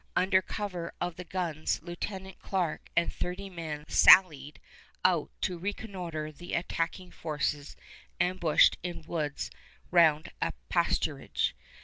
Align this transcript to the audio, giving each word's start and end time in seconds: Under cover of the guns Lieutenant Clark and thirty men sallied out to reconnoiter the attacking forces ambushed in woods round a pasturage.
Under 0.15 0.41
cover 0.41 0.95
of 0.99 1.15
the 1.15 1.23
guns 1.23 1.79
Lieutenant 1.83 2.39
Clark 2.39 2.89
and 2.97 3.13
thirty 3.13 3.51
men 3.51 3.85
sallied 3.87 4.59
out 5.05 5.29
to 5.41 5.59
reconnoiter 5.59 6.31
the 6.31 6.55
attacking 6.55 7.11
forces 7.11 7.75
ambushed 8.19 8.77
in 8.81 9.03
woods 9.03 9.51
round 9.91 10.31
a 10.41 10.53
pasturage. 10.69 11.51